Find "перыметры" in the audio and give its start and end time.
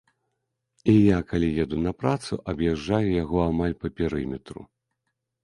4.01-4.59